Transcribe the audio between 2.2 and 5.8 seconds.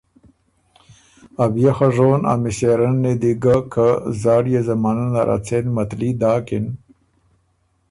ا مِݭېرنی دی ګۀ که زاړيې زمانۀ نر ا څېن